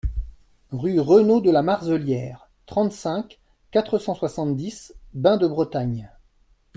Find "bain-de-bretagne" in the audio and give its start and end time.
5.13-6.09